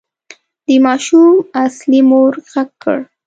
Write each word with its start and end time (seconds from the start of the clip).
د 0.67 0.69
ماشوم 0.85 1.33
اصلي 1.65 1.99
مور 2.09 2.33
غږ 2.51 2.69
کړ. 2.83 2.97